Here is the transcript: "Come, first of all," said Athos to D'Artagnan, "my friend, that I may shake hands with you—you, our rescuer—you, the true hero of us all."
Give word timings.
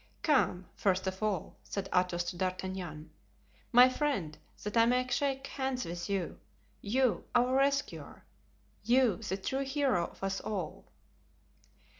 "Come, 0.23 0.65
first 0.73 1.05
of 1.05 1.21
all," 1.21 1.57
said 1.61 1.87
Athos 1.93 2.23
to 2.31 2.35
D'Artagnan, 2.35 3.11
"my 3.71 3.87
friend, 3.87 4.35
that 4.63 4.75
I 4.75 4.87
may 4.87 5.05
shake 5.07 5.45
hands 5.45 5.85
with 5.85 6.09
you—you, 6.09 7.23
our 7.35 7.53
rescuer—you, 7.55 9.17
the 9.17 9.37
true 9.37 9.63
hero 9.63 10.07
of 10.07 10.23
us 10.23 10.39
all." 10.41 10.85